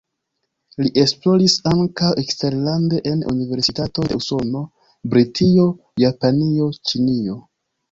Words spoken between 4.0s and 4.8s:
de Usono,